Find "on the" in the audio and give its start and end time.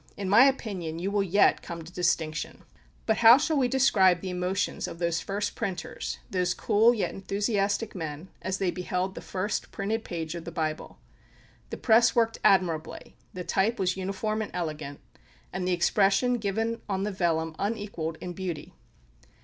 16.89-17.11